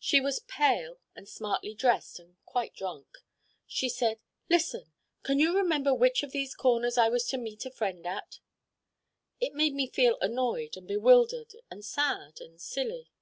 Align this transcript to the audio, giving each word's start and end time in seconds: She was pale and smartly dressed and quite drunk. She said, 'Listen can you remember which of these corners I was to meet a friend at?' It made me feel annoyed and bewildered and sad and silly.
She 0.00 0.20
was 0.20 0.40
pale 0.40 0.98
and 1.14 1.28
smartly 1.28 1.72
dressed 1.72 2.18
and 2.18 2.36
quite 2.44 2.74
drunk. 2.74 3.18
She 3.64 3.88
said, 3.88 4.18
'Listen 4.50 4.92
can 5.22 5.38
you 5.38 5.56
remember 5.56 5.94
which 5.94 6.24
of 6.24 6.32
these 6.32 6.56
corners 6.56 6.98
I 6.98 7.08
was 7.08 7.28
to 7.28 7.38
meet 7.38 7.64
a 7.64 7.70
friend 7.70 8.04
at?' 8.04 8.40
It 9.38 9.54
made 9.54 9.74
me 9.74 9.86
feel 9.86 10.18
annoyed 10.20 10.76
and 10.76 10.88
bewildered 10.88 11.52
and 11.70 11.84
sad 11.84 12.40
and 12.40 12.60
silly. 12.60 13.12